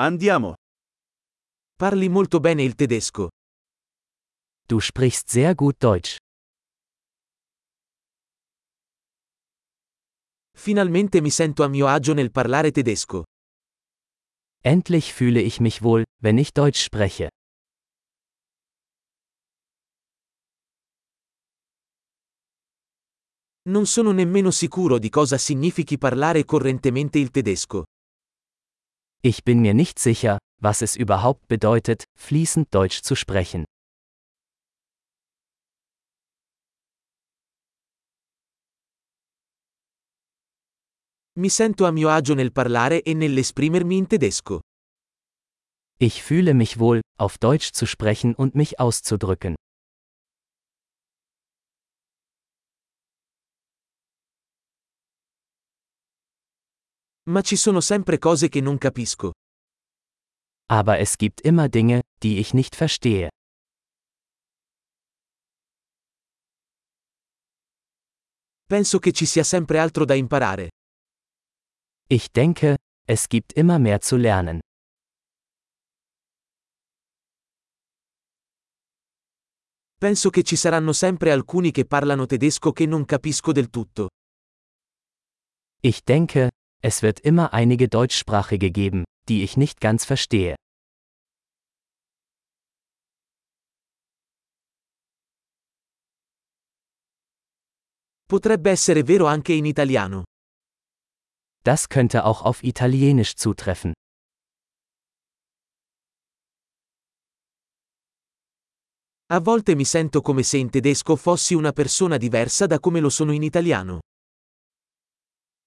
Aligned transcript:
Andiamo. 0.00 0.54
Parli 1.74 2.08
molto 2.08 2.38
bene 2.38 2.62
il 2.62 2.76
tedesco. 2.76 3.30
Du 4.64 4.78
sprichst 4.78 5.28
sehr 5.28 5.56
gut 5.56 5.76
Deutsch. 5.78 6.18
Finalmente 10.52 11.20
mi 11.20 11.30
sento 11.30 11.64
a 11.64 11.66
mio 11.66 11.88
agio 11.88 12.14
nel 12.14 12.30
parlare 12.30 12.70
tedesco. 12.70 13.24
Endlich 14.62 15.12
fühle 15.12 15.40
ich 15.40 15.58
mich 15.58 15.82
wohl, 15.82 16.04
wenn 16.22 16.38
ich 16.38 16.52
Deutsch 16.52 16.80
spreche. 16.80 17.30
Non 23.68 23.86
sono 23.86 24.12
nemmeno 24.12 24.52
sicuro 24.52 25.00
di 25.00 25.08
cosa 25.10 25.38
significhi 25.38 25.98
parlare 25.98 26.44
correntemente 26.44 27.18
il 27.18 27.32
tedesco. 27.32 27.82
Ich 29.20 29.42
bin 29.42 29.60
mir 29.60 29.74
nicht 29.74 29.98
sicher, 29.98 30.38
was 30.62 30.80
es 30.80 30.94
überhaupt 30.94 31.48
bedeutet, 31.48 32.04
fließend 32.16 32.72
Deutsch 32.72 33.02
zu 33.02 33.16
sprechen. 33.16 33.64
Mi 41.36 41.48
sento 41.48 41.84
a 41.84 41.90
mio 41.90 42.08
agio 42.10 42.34
nel 42.34 42.52
parlare 42.52 42.98
e 42.98 43.14
nell'esprimermi 43.14 43.96
in 43.96 44.08
tedesco. 44.08 44.60
Ich 46.00 46.22
fühle 46.22 46.54
mich 46.54 46.78
wohl, 46.78 47.00
auf 47.18 47.38
Deutsch 47.38 47.72
zu 47.72 47.86
sprechen 47.86 48.36
und 48.36 48.54
mich 48.54 48.78
auszudrücken. 48.78 49.56
Ma 57.28 57.42
ci 57.42 57.56
sono 57.56 57.80
sempre 57.80 58.18
cose 58.18 58.48
che 58.48 58.62
non 58.62 58.78
capisco. 58.78 59.32
Aber 60.70 60.98
es 60.98 61.16
gibt 61.16 61.42
immer 61.44 61.68
Dinge, 61.68 62.02
die 62.22 62.38
ich 62.38 62.54
nicht 62.54 62.74
verstehe. 62.74 63.28
Penso 68.66 68.98
che 68.98 69.12
ci 69.12 69.26
sia 69.26 69.44
sempre 69.44 69.78
altro 69.78 70.04
da 70.06 70.14
imparare. 70.14 70.70
Ich 72.08 72.30
denke, 72.30 72.76
es 73.06 73.26
gibt 73.28 73.52
immer 73.56 73.78
mehr 73.78 74.00
zu 74.00 74.16
lernen. 74.16 74.60
Penso 79.98 80.30
che 80.30 80.42
ci 80.44 80.56
saranno 80.56 80.92
sempre 80.92 81.30
alcuni 81.30 81.72
che 81.72 81.84
parlano 81.84 82.24
tedesco 82.24 82.72
che 82.72 82.86
non 82.86 83.04
capisco 83.04 83.52
del 83.52 83.68
tutto. 83.68 84.08
Ich 85.80 86.02
denke, 86.04 86.50
es 86.80 87.02
wird 87.02 87.20
immer 87.20 87.52
einige 87.52 87.88
Deutschsprachige 87.88 88.70
geben, 88.70 89.04
die 89.28 89.42
ich 89.42 89.56
nicht 89.56 89.80
ganz 89.80 90.04
verstehe. 90.04 90.54
Potrebbe 98.28 98.70
essere 98.70 99.04
vero 99.04 99.26
anche 99.26 99.54
in 99.54 99.64
italiano. 99.64 100.24
Das 101.64 101.88
könnte 101.88 102.24
auch 102.24 102.42
auf 102.42 102.62
Italienisch 102.62 103.34
zutreffen. 103.36 103.92
A 109.30 109.40
volte 109.40 109.74
mi 109.74 109.84
sento 109.84 110.22
come 110.22 110.42
se 110.42 110.56
in 110.58 110.70
tedesco 110.70 111.16
fossi 111.16 111.54
una 111.54 111.72
persona 111.72 112.16
diversa 112.16 112.66
da 112.66 112.78
come 112.80 113.00
lo 113.00 113.10
sono 113.10 113.32
in 113.32 113.42
italiano. 113.42 114.00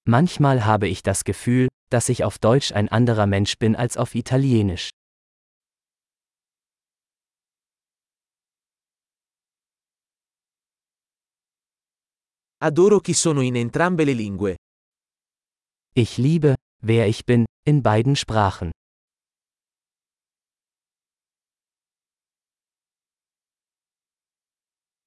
Manchmal 0.04 0.64
habe 0.64 0.88
ich 0.88 1.04
das 1.04 1.22
Gefühl, 1.22 1.68
dass 1.88 2.08
ich 2.08 2.24
auf 2.24 2.38
Deutsch 2.38 2.72
ein 2.72 2.88
anderer 2.88 3.26
Mensch 3.26 3.56
bin 3.58 3.76
als 3.76 3.96
auf 3.96 4.16
Italienisch. 4.16 4.90
Adoro 12.58 13.00
chi 13.00 13.12
sono 13.12 13.42
in 13.42 13.56
entrambe 13.56 14.04
le 14.04 14.12
lingue. 14.12 14.56
Ich 15.94 16.16
liebe, 16.16 16.56
wer 16.80 17.06
ich 17.06 17.24
bin, 17.24 17.46
in 17.64 17.82
beiden 17.82 18.16
Sprachen. 18.16 18.72